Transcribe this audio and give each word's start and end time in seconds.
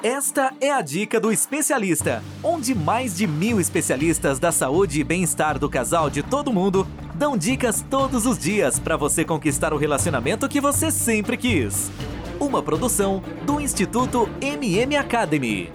Esta 0.00 0.54
é 0.60 0.70
a 0.70 0.80
dica 0.80 1.18
do 1.18 1.32
especialista, 1.32 2.22
onde 2.40 2.72
mais 2.72 3.16
de 3.16 3.26
mil 3.26 3.60
especialistas 3.60 4.38
da 4.38 4.52
saúde 4.52 5.00
e 5.00 5.02
bem-estar 5.02 5.58
do 5.58 5.68
casal 5.68 6.08
de 6.08 6.22
todo 6.22 6.52
mundo 6.52 6.86
dão 7.16 7.36
dicas 7.36 7.84
todos 7.90 8.24
os 8.24 8.38
dias 8.38 8.78
para 8.78 8.96
você 8.96 9.24
conquistar 9.24 9.72
o 9.72 9.76
relacionamento 9.76 10.48
que 10.48 10.60
você 10.60 10.92
sempre 10.92 11.36
quis. 11.36 11.90
Uma 12.38 12.62
produção 12.62 13.20
do 13.44 13.60
Instituto 13.60 14.30
MM 14.40 14.94
Academy. 14.94 15.72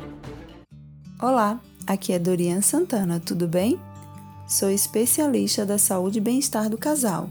Olá, 1.22 1.60
aqui 1.86 2.14
é 2.14 2.18
Dorian 2.18 2.62
Santana, 2.62 3.20
tudo 3.20 3.46
bem? 3.46 3.78
Sou 4.48 4.70
especialista 4.70 5.66
da 5.66 5.78
saúde 5.78 6.20
e 6.20 6.22
bem-estar 6.22 6.70
do 6.70 6.78
casal. 6.78 7.30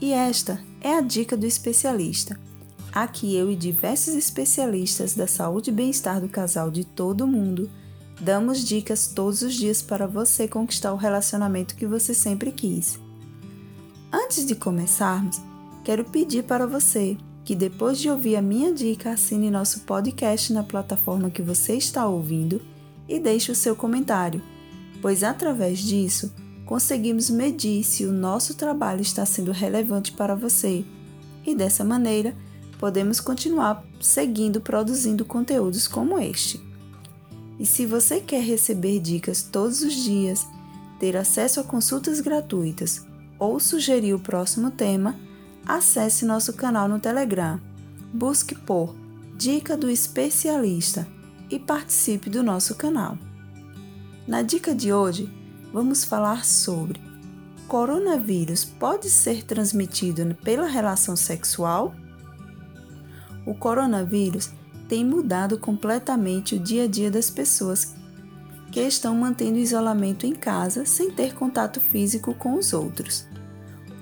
E 0.00 0.12
esta 0.12 0.60
é 0.80 0.94
a 0.94 1.00
dica 1.00 1.36
do 1.36 1.44
especialista 1.44 2.38
Aqui 2.92 3.36
eu 3.36 3.50
e 3.50 3.54
diversos 3.54 4.14
especialistas 4.14 5.14
da 5.14 5.26
saúde 5.26 5.70
e 5.70 5.72
bem-estar 5.72 6.20
do 6.20 6.28
casal 6.28 6.72
de 6.72 6.84
todo 6.84 7.26
mundo 7.26 7.70
damos 8.20 8.64
dicas 8.64 9.06
todos 9.06 9.42
os 9.42 9.54
dias 9.54 9.80
para 9.80 10.08
você 10.08 10.48
conquistar 10.48 10.92
o 10.92 10.96
relacionamento 10.96 11.76
que 11.76 11.86
você 11.86 12.12
sempre 12.12 12.50
quis. 12.50 12.98
Antes 14.12 14.44
de 14.44 14.56
começarmos, 14.56 15.40
quero 15.84 16.04
pedir 16.04 16.42
para 16.42 16.66
você 16.66 17.16
que 17.44 17.54
depois 17.54 17.98
de 17.98 18.10
ouvir 18.10 18.36
a 18.36 18.42
minha 18.42 18.74
dica, 18.74 19.12
assine 19.12 19.50
nosso 19.50 19.80
podcast 19.80 20.52
na 20.52 20.64
plataforma 20.64 21.30
que 21.30 21.42
você 21.42 21.74
está 21.74 22.06
ouvindo 22.06 22.60
e 23.08 23.20
deixe 23.20 23.52
o 23.52 23.56
seu 23.56 23.74
comentário, 23.74 24.42
pois 25.00 25.22
através 25.22 25.78
disso 25.78 26.34
conseguimos 26.66 27.30
medir 27.30 27.84
se 27.84 28.04
o 28.04 28.12
nosso 28.12 28.54
trabalho 28.54 29.00
está 29.00 29.24
sendo 29.24 29.52
relevante 29.52 30.12
para 30.12 30.34
você 30.34 30.84
e 31.46 31.54
dessa 31.54 31.84
maneira 31.84 32.36
podemos 32.80 33.20
continuar 33.20 33.84
seguindo 34.00 34.58
produzindo 34.58 35.22
conteúdos 35.22 35.86
como 35.86 36.18
este. 36.18 36.58
E 37.58 37.66
se 37.66 37.84
você 37.84 38.20
quer 38.20 38.42
receber 38.42 38.98
dicas 39.00 39.42
todos 39.42 39.82
os 39.82 39.92
dias, 39.92 40.46
ter 40.98 41.14
acesso 41.14 41.60
a 41.60 41.64
consultas 41.64 42.22
gratuitas 42.22 43.06
ou 43.38 43.60
sugerir 43.60 44.14
o 44.14 44.18
próximo 44.18 44.70
tema, 44.70 45.14
acesse 45.66 46.24
nosso 46.24 46.54
canal 46.54 46.88
no 46.88 46.98
Telegram. 46.98 47.60
Busque 48.14 48.54
por 48.54 48.96
Dica 49.36 49.76
do 49.76 49.90
Especialista 49.90 51.06
e 51.50 51.58
participe 51.58 52.30
do 52.30 52.42
nosso 52.42 52.74
canal. 52.74 53.18
Na 54.26 54.40
dica 54.40 54.74
de 54.74 54.90
hoje, 54.90 55.30
vamos 55.70 56.02
falar 56.02 56.46
sobre 56.46 56.98
coronavírus 57.68 58.64
pode 58.64 59.08
ser 59.08 59.44
transmitido 59.44 60.34
pela 60.42 60.66
relação 60.66 61.14
sexual? 61.14 61.94
O 63.50 63.54
coronavírus 63.54 64.50
tem 64.88 65.04
mudado 65.04 65.58
completamente 65.58 66.54
o 66.54 66.58
dia 66.60 66.84
a 66.84 66.86
dia 66.86 67.10
das 67.10 67.28
pessoas 67.28 67.96
que 68.70 68.80
estão 68.80 69.12
mantendo 69.16 69.58
isolamento 69.58 70.24
em 70.24 70.32
casa 70.32 70.86
sem 70.86 71.10
ter 71.10 71.34
contato 71.34 71.80
físico 71.80 72.32
com 72.32 72.54
os 72.54 72.72
outros. 72.72 73.26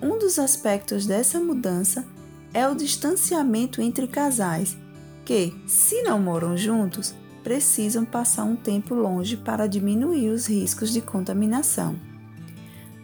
Um 0.02 0.18
dos 0.18 0.38
aspectos 0.38 1.06
dessa 1.06 1.40
mudança 1.40 2.06
é 2.52 2.68
o 2.68 2.74
distanciamento 2.74 3.80
entre 3.80 4.06
casais, 4.06 4.76
que, 5.24 5.56
se 5.66 6.02
não 6.02 6.20
moram 6.20 6.54
juntos, 6.54 7.14
precisam 7.42 8.04
passar 8.04 8.44
um 8.44 8.54
tempo 8.54 8.94
longe 8.94 9.38
para 9.38 9.66
diminuir 9.66 10.28
os 10.28 10.46
riscos 10.46 10.92
de 10.92 11.00
contaminação. 11.00 11.96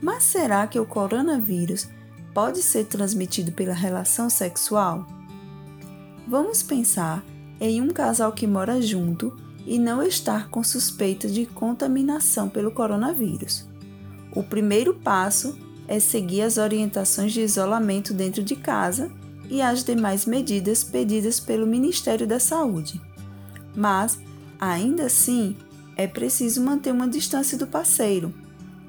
Mas 0.02 0.24
será 0.24 0.66
que 0.66 0.78
o 0.78 0.84
coronavírus 0.84 1.88
pode 2.34 2.62
ser 2.62 2.84
transmitido 2.84 3.50
pela 3.50 3.72
relação 3.72 4.28
sexual? 4.28 5.06
Vamos 6.26 6.62
pensar 6.62 7.24
em 7.60 7.80
um 7.80 7.88
casal 7.88 8.32
que 8.32 8.46
mora 8.46 8.80
junto 8.80 9.36
e 9.66 9.78
não 9.78 10.02
estar 10.02 10.48
com 10.48 10.62
suspeita 10.62 11.28
de 11.28 11.46
contaminação 11.46 12.48
pelo 12.48 12.70
coronavírus. 12.70 13.66
O 14.32 14.42
primeiro 14.42 14.94
passo 14.94 15.56
é 15.86 16.00
seguir 16.00 16.42
as 16.42 16.56
orientações 16.56 17.32
de 17.32 17.40
isolamento 17.40 18.12
dentro 18.12 18.42
de 18.42 18.56
casa 18.56 19.10
e 19.48 19.60
as 19.60 19.84
demais 19.84 20.24
medidas 20.24 20.82
pedidas 20.82 21.38
pelo 21.38 21.66
Ministério 21.66 22.26
da 22.26 22.40
Saúde. 22.40 23.00
Mas, 23.76 24.18
ainda 24.58 25.04
assim, 25.04 25.56
é 25.96 26.06
preciso 26.06 26.62
manter 26.62 26.92
uma 26.92 27.06
distância 27.06 27.56
do 27.56 27.66
parceiro. 27.66 28.32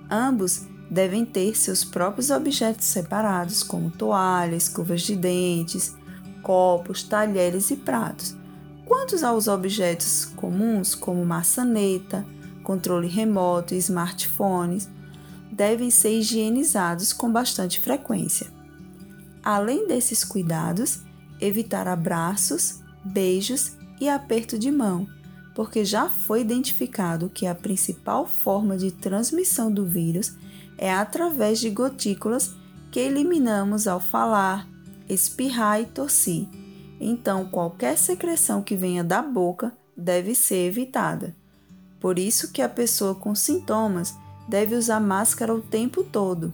Ambos 0.09 0.63
devem 0.89 1.25
ter 1.25 1.55
seus 1.55 1.83
próprios 1.83 2.29
objetos 2.29 2.85
separados, 2.85 3.61
como 3.61 3.91
toalhas, 3.91 4.63
escovas 4.63 5.01
de 5.01 5.15
dentes, 5.15 5.95
copos, 6.45 7.01
talheres 7.01 7.71
e 7.71 7.75
pratos. 7.75 8.37
Quantos 8.85 9.23
aos 9.23 9.47
objetos 9.47 10.25
comuns, 10.35 10.93
como 10.93 11.25
maçaneta, 11.25 12.23
controle 12.63 13.07
remoto 13.07 13.73
e 13.73 13.77
smartphones, 13.77 14.87
devem 15.51 15.89
ser 15.89 16.19
higienizados 16.19 17.11
com 17.11 17.31
bastante 17.31 17.79
frequência. 17.79 18.45
Além 19.43 19.87
desses 19.87 20.23
cuidados, 20.23 20.99
evitar 21.41 21.87
abraços, 21.87 22.79
beijos 23.03 23.71
e 23.99 24.07
aperto 24.07 24.59
de 24.59 24.69
mão, 24.69 25.07
porque 25.55 25.83
já 25.83 26.09
foi 26.09 26.41
identificado 26.41 27.27
que 27.27 27.47
a 27.47 27.55
principal 27.55 28.27
forma 28.27 28.77
de 28.77 28.91
transmissão 28.91 29.71
do 29.71 29.83
vírus 29.83 30.35
é 30.77 30.93
através 30.93 31.59
de 31.59 31.71
gotículas 31.71 32.53
que 32.91 32.99
eliminamos 32.99 33.87
ao 33.87 33.99
falar, 33.99 34.74
espirrar 35.07 35.81
e 35.81 35.85
tossir. 35.85 36.47
Então, 36.99 37.45
qualquer 37.45 37.97
secreção 37.97 38.61
que 38.61 38.75
venha 38.75 39.03
da 39.03 39.21
boca 39.21 39.73
deve 39.95 40.33
ser 40.33 40.67
evitada. 40.67 41.35
Por 41.99 42.19
isso 42.19 42.51
que 42.51 42.61
a 42.61 42.69
pessoa 42.69 43.15
com 43.15 43.33
sintomas 43.33 44.15
deve 44.47 44.75
usar 44.75 44.99
máscara 44.99 45.53
o 45.53 45.61
tempo 45.61 46.03
todo. 46.03 46.53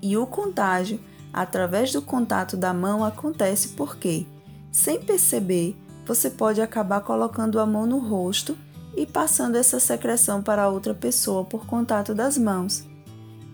E 0.00 0.16
o 0.16 0.26
contágio 0.26 1.00
através 1.32 1.92
do 1.92 2.02
contato 2.02 2.56
da 2.56 2.74
mão 2.74 3.04
acontece 3.04 3.68
porque, 3.68 4.26
sem 4.70 5.00
perceber, 5.00 5.76
você 6.06 6.28
pode 6.28 6.60
acabar 6.60 7.00
colocando 7.00 7.58
a 7.58 7.64
mão 7.64 7.86
no 7.86 7.98
rosto 7.98 8.56
e 8.94 9.06
passando 9.06 9.56
essa 9.56 9.80
secreção 9.80 10.42
para 10.42 10.68
outra 10.68 10.92
pessoa 10.92 11.44
por 11.44 11.64
contato 11.66 12.14
das 12.14 12.36
mãos. 12.36 12.84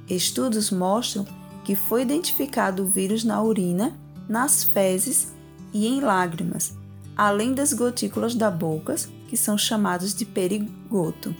Estudos 0.08 0.70
mostram 0.70 1.24
que 1.68 1.76
foi 1.76 2.00
identificado 2.00 2.82
o 2.82 2.86
vírus 2.86 3.24
na 3.24 3.42
urina, 3.42 3.94
nas 4.26 4.64
fezes 4.64 5.34
e 5.70 5.86
em 5.86 6.00
lágrimas, 6.00 6.72
além 7.14 7.52
das 7.52 7.74
gotículas 7.74 8.34
da 8.34 8.50
boca, 8.50 8.96
que 9.28 9.36
são 9.36 9.58
chamadas 9.58 10.14
de 10.14 10.24
perigoto. 10.24 11.36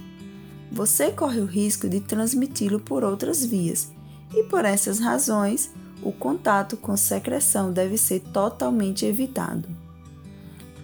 Você 0.71 1.11
corre 1.13 1.41
o 1.41 1.47
risco 1.47 1.89
de 1.89 2.01
transmiti-lo 2.01 2.79
por 2.79 3.05
outras 3.05 3.43
vias, 3.43 3.91
e 4.35 4.43
por 4.43 4.67
essas 4.67 4.99
razões, 4.99 5.71
o 6.03 6.13
contato 6.13 6.77
com 6.77 6.95
secreção 6.95 7.73
deve 7.73 7.97
ser 7.97 8.21
totalmente 8.21 9.07
evitado. 9.07 9.67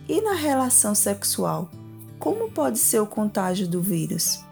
E 0.09 0.23
na 0.23 0.33
relação 0.33 0.95
sexual, 0.95 1.71
como 2.19 2.51
pode 2.51 2.79
ser 2.79 3.01
o 3.01 3.07
contágio 3.07 3.69
do 3.69 3.83
vírus? 3.83 4.43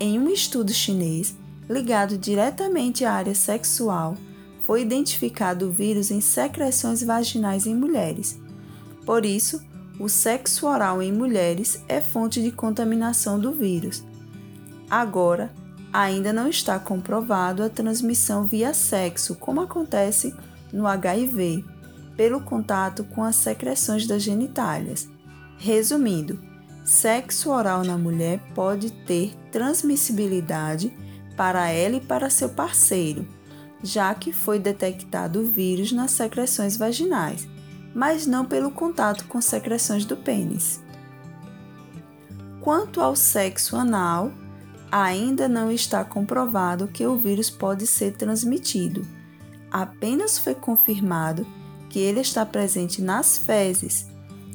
Em 0.00 0.18
um 0.18 0.28
estudo 0.28 0.72
chinês, 0.72 1.36
ligado 1.70 2.18
diretamente 2.18 3.04
à 3.04 3.12
área 3.12 3.34
sexual, 3.34 4.16
foi 4.62 4.82
identificado 4.82 5.68
o 5.68 5.72
vírus 5.72 6.10
em 6.10 6.20
secreções 6.20 7.00
vaginais 7.00 7.64
em 7.64 7.76
mulheres. 7.76 8.40
Por 9.06 9.24
isso, 9.24 9.64
o 9.98 10.08
sexo 10.08 10.66
oral 10.66 11.00
em 11.00 11.12
mulheres 11.12 11.82
é 11.86 12.00
fonte 12.00 12.42
de 12.42 12.50
contaminação 12.50 13.38
do 13.38 13.52
vírus. 13.52 14.04
Agora, 14.90 15.52
ainda 15.92 16.32
não 16.32 16.48
está 16.48 16.76
comprovado 16.78 17.62
a 17.62 17.68
transmissão 17.68 18.48
via 18.48 18.74
sexo, 18.74 19.36
como 19.36 19.60
acontece 19.60 20.34
no 20.72 20.88
HIV, 20.88 21.64
pelo 22.16 22.40
contato 22.40 23.04
com 23.04 23.22
as 23.22 23.36
secreções 23.36 24.06
das 24.08 24.22
genitálias. 24.22 25.08
Resumindo, 25.56 26.40
sexo 26.84 27.50
oral 27.50 27.84
na 27.84 27.96
mulher 27.96 28.40
pode 28.54 28.90
ter 28.90 29.34
transmissibilidade 29.52 30.92
para 31.40 31.70
ela 31.70 31.96
e 31.96 32.00
para 32.02 32.28
seu 32.28 32.50
parceiro, 32.50 33.26
já 33.82 34.14
que 34.14 34.30
foi 34.30 34.58
detectado 34.58 35.40
o 35.40 35.46
vírus 35.46 35.90
nas 35.90 36.10
secreções 36.10 36.76
vaginais, 36.76 37.48
mas 37.94 38.26
não 38.26 38.44
pelo 38.44 38.70
contato 38.70 39.24
com 39.24 39.40
secreções 39.40 40.04
do 40.04 40.18
pênis. 40.18 40.82
Quanto 42.60 43.00
ao 43.00 43.16
sexo 43.16 43.74
anal, 43.74 44.30
ainda 44.92 45.48
não 45.48 45.72
está 45.72 46.04
comprovado 46.04 46.88
que 46.88 47.06
o 47.06 47.16
vírus 47.16 47.48
pode 47.48 47.86
ser 47.86 48.12
transmitido. 48.12 49.06
Apenas 49.70 50.38
foi 50.38 50.54
confirmado 50.54 51.46
que 51.88 52.00
ele 52.00 52.20
está 52.20 52.44
presente 52.44 53.00
nas 53.00 53.38
fezes, 53.38 54.06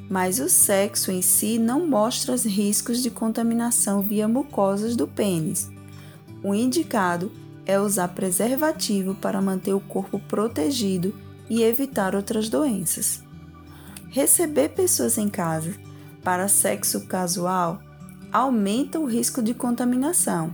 mas 0.07 0.37
o 0.37 0.47
sexo 0.47 1.11
em 1.11 1.23
si 1.23 1.57
não 1.57 1.87
mostra 1.87 2.31
os 2.31 2.45
riscos 2.45 3.01
de 3.01 3.09
contaminação 3.09 4.03
via 4.03 4.27
mucosas 4.27 4.95
do 4.95 5.07
pênis, 5.07 5.73
o 6.45 6.53
indicado 6.53 7.31
é 7.65 7.79
usar 7.79 8.09
preservativo 8.09 9.15
para 9.15 9.41
manter 9.41 9.73
o 9.73 9.79
corpo 9.79 10.19
protegido 10.19 11.11
e 11.49 11.63
evitar 11.63 12.13
outras 12.13 12.49
doenças. 12.49 13.23
Receber 14.09 14.69
pessoas 14.69 15.17
em 15.17 15.27
casa 15.27 15.73
para 16.23 16.47
sexo 16.47 17.07
casual 17.07 17.81
aumenta 18.31 18.99
o 18.99 19.07
risco 19.07 19.41
de 19.41 19.55
contaminação, 19.55 20.53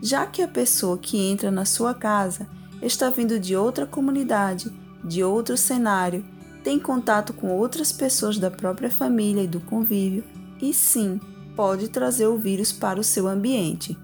já 0.00 0.24
que 0.26 0.42
a 0.42 0.46
pessoa 0.46 0.96
que 0.96 1.18
entra 1.18 1.50
na 1.50 1.64
sua 1.64 1.92
casa 1.92 2.46
está 2.80 3.10
vindo 3.10 3.40
de 3.40 3.56
outra 3.56 3.84
comunidade, 3.84 4.72
de 5.02 5.24
outro 5.24 5.56
cenário, 5.56 6.24
tem 6.62 6.78
contato 6.78 7.32
com 7.32 7.48
outras 7.48 7.90
pessoas 7.90 8.38
da 8.38 8.50
própria 8.50 8.92
família 8.92 9.42
e 9.42 9.48
do 9.48 9.58
convívio, 9.58 10.22
e 10.62 10.72
sim, 10.72 11.20
pode 11.56 11.88
trazer 11.88 12.28
o 12.28 12.38
vírus 12.38 12.70
para 12.70 13.00
o 13.00 13.04
seu 13.04 13.26
ambiente. 13.26 13.98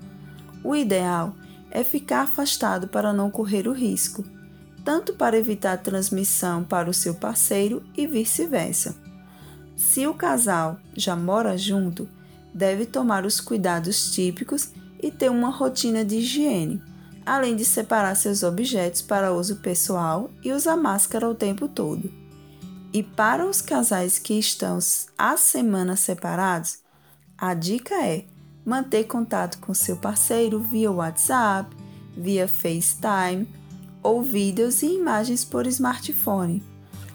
O 0.64 0.76
ideal 0.76 1.34
é 1.70 1.82
ficar 1.82 2.22
afastado 2.22 2.86
para 2.86 3.12
não 3.12 3.30
correr 3.30 3.66
o 3.66 3.72
risco, 3.72 4.24
tanto 4.84 5.14
para 5.14 5.38
evitar 5.38 5.72
a 5.72 5.78
transmissão 5.78 6.62
para 6.62 6.90
o 6.90 6.94
seu 6.94 7.14
parceiro 7.14 7.82
e 7.96 8.06
vice-versa. 8.06 8.94
Se 9.76 10.06
o 10.06 10.14
casal 10.14 10.78
já 10.94 11.16
mora 11.16 11.56
junto, 11.56 12.08
deve 12.54 12.84
tomar 12.84 13.24
os 13.24 13.40
cuidados 13.40 14.12
típicos 14.12 14.70
e 15.02 15.10
ter 15.10 15.30
uma 15.30 15.50
rotina 15.50 16.04
de 16.04 16.16
higiene, 16.16 16.82
além 17.24 17.56
de 17.56 17.64
separar 17.64 18.14
seus 18.14 18.42
objetos 18.42 19.02
para 19.02 19.32
uso 19.32 19.56
pessoal 19.56 20.30
e 20.42 20.52
usar 20.52 20.76
máscara 20.76 21.28
o 21.28 21.34
tempo 21.34 21.66
todo. 21.66 22.12
E 22.92 23.02
para 23.02 23.46
os 23.46 23.62
casais 23.62 24.18
que 24.18 24.38
estão 24.38 24.78
há 25.16 25.36
semanas 25.36 26.00
separados, 26.00 26.78
a 27.38 27.54
dica 27.54 27.94
é 27.94 28.26
manter 28.64 29.04
contato 29.04 29.58
com 29.58 29.74
seu 29.74 29.96
parceiro 29.96 30.58
via 30.58 30.90
WhatsApp, 30.90 31.74
via 32.16 32.46
FaceTime 32.46 33.48
ou 34.02 34.22
vídeos 34.22 34.82
e 34.82 34.86
imagens 34.86 35.44
por 35.44 35.66
smartphone. 35.66 36.62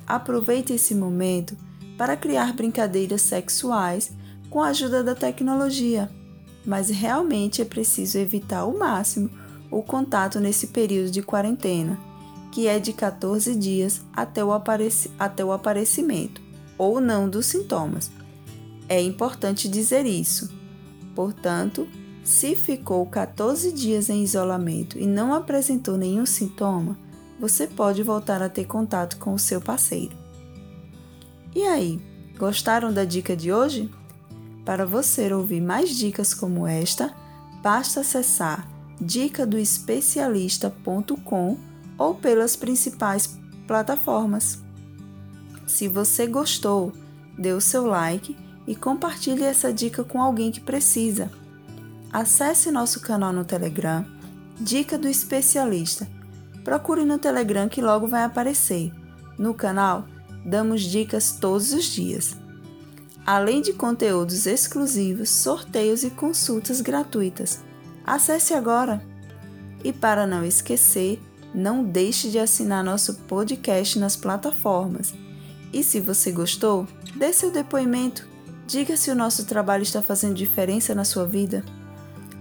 Aproveite 0.06 0.74
esse 0.74 0.96
momento 0.96 1.56
para 1.98 2.16
criar 2.16 2.54
brincadeiras 2.54 3.22
sexuais 3.22 4.12
com 4.50 4.62
a 4.62 4.68
ajuda 4.68 5.04
da 5.04 5.16
tecnologia, 5.16 6.10
mas 6.66 6.90
realmente 6.90 7.62
é 7.62 7.66
preciso 7.66 8.18
evitar 8.18 8.60
ao 8.60 8.78
máximo 8.78 9.30
o 9.70 9.82
contato 9.82 10.40
nesse 10.40 10.68
período 10.68 11.12
de 11.12 11.22
quarentena, 11.22 12.00
que 12.52 12.68
é 12.68 12.80
de 12.80 12.94
14 12.94 13.56
dias 13.56 14.02
até 14.14 14.44
o, 14.44 14.52
até 15.20 15.44
o 15.44 15.52
aparecimento 15.52 16.42
ou 16.78 17.02
não 17.02 17.30
dos 17.30 17.48
sintomas. 17.48 18.12
É 18.88 19.02
importante 19.02 19.68
dizer 19.68 20.06
isso. 20.06 20.57
Portanto, 21.18 21.86
se 22.24 22.56
ficou 22.56 23.04
14 23.08 23.72
dias 23.72 24.08
em 24.08 24.22
isolamento 24.22 25.00
e 25.00 25.08
não 25.08 25.34
apresentou 25.34 25.98
nenhum 25.98 26.28
sintoma, 26.28 26.96
você 27.40 27.66
pode 27.66 28.04
voltar 28.04 28.44
a 28.44 28.50
ter 28.50 28.66
contato 28.66 29.18
com 29.18 29.34
o 29.34 29.40
seu 29.40 29.60
parceiro. 29.60 30.16
E 31.56 31.64
aí, 31.64 32.00
gostaram 32.38 32.94
da 32.94 33.04
dica 33.04 33.36
de 33.36 33.52
hoje? 33.52 33.90
Para 34.64 34.86
você 34.86 35.34
ouvir 35.34 35.60
mais 35.60 35.90
dicas 35.90 36.36
como 36.36 36.68
esta, 36.68 37.12
basta 37.64 38.02
acessar 38.02 38.70
dicadoespecialista.com 39.02 41.58
ou 41.98 42.14
pelas 42.14 42.56
principais 42.56 43.36
plataformas. 43.66 44.60
Se 45.66 45.88
você 45.88 46.28
gostou, 46.28 46.94
dê 47.36 47.54
o 47.54 47.62
seu 47.62 47.88
like 47.88 48.38
e 48.68 48.76
compartilhe 48.76 49.44
essa 49.44 49.72
dica 49.72 50.04
com 50.04 50.22
alguém 50.22 50.52
que 50.52 50.60
precisa. 50.60 51.32
Acesse 52.12 52.70
nosso 52.70 53.00
canal 53.00 53.32
no 53.32 53.46
Telegram, 53.46 54.06
Dica 54.60 54.98
do 54.98 55.08
Especialista. 55.08 56.08
Procure 56.64 57.06
no 57.06 57.18
Telegram 57.18 57.70
que 57.70 57.82
logo 57.82 58.08
vai 58.08 58.24
aparecer. 58.24 58.92
No 59.38 59.54
canal, 59.54 60.06
damos 60.44 60.82
dicas 60.82 61.38
todos 61.40 61.72
os 61.72 61.86
dias. 61.86 62.36
Além 63.26 63.62
de 63.62 63.74
conteúdos 63.74 64.48
exclusivos, 64.48 65.30
sorteios 65.30 66.04
e 66.04 66.10
consultas 66.10 66.82
gratuitas. 66.82 67.60
Acesse 68.06 68.54
agora! 68.54 69.02
E 69.84 69.94
para 69.94 70.26
não 70.26 70.44
esquecer, 70.44 71.22
não 71.54 71.84
deixe 71.84 72.30
de 72.30 72.40
assinar 72.40 72.84
nosso 72.84 73.14
podcast 73.14 74.00
nas 74.00 74.16
plataformas. 74.16 75.14
E 75.72 75.84
se 75.84 76.00
você 76.00 76.32
gostou, 76.32 76.88
dê 77.16 77.32
seu 77.32 77.52
depoimento. 77.52 78.28
Diga 78.68 78.98
se 78.98 79.10
o 79.10 79.16
nosso 79.16 79.46
trabalho 79.46 79.84
está 79.84 80.02
fazendo 80.02 80.36
diferença 80.36 80.94
na 80.94 81.06
sua 81.06 81.26
vida. 81.26 81.64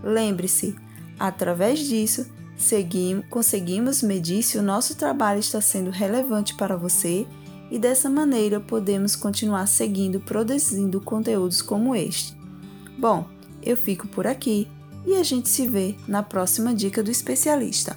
Lembre-se, 0.03 0.75
através 1.17 1.79
disso, 1.79 2.27
seguimos, 2.57 3.25
conseguimos 3.31 4.03
medir 4.03 4.43
se 4.43 4.59
o 4.59 4.63
nosso 4.63 4.97
trabalho 4.97 5.39
está 5.39 5.61
sendo 5.61 5.89
relevante 5.89 6.57
para 6.57 6.77
você 6.77 7.25
e 7.71 7.79
dessa 7.79 8.11
maneira 8.11 8.59
podemos 8.59 9.15
continuar 9.15 9.69
seguindo 9.69 10.19
produzindo 10.19 11.01
conteúdos 11.01 11.63
como 11.63 11.95
este. 11.95 12.37
Bom, 12.99 13.29
eu 13.63 13.77
fico 13.77 14.09
por 14.09 14.27
aqui 14.27 14.69
e 15.07 15.15
a 15.15 15.23
gente 15.23 15.49
se 15.49 15.65
vê 15.65 15.95
na 16.09 16.25
próxima 16.25 16.75
dica 16.75 17.05
do 17.05 17.11
especialista. 17.11 17.97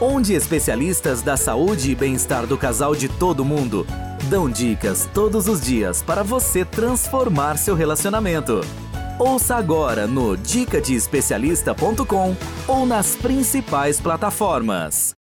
onde 0.00 0.34
especialistas 0.34 1.22
da 1.22 1.36
saúde 1.36 1.90
e 1.90 1.94
bem-estar 1.94 2.46
do 2.46 2.56
casal 2.56 2.94
de 2.94 3.08
todo 3.08 3.44
mundo 3.44 3.86
dão 4.28 4.48
dicas 4.48 5.08
todos 5.12 5.48
os 5.48 5.60
dias 5.60 6.02
para 6.02 6.22
você 6.22 6.64
transformar 6.64 7.56
seu 7.56 7.74
relacionamento. 7.74 8.60
Ouça 9.18 9.56
agora 9.56 10.06
no 10.06 10.36
dicadeespecialista.com 10.36 12.36
ou 12.68 12.86
nas 12.86 13.16
principais 13.16 14.00
plataformas. 14.00 15.12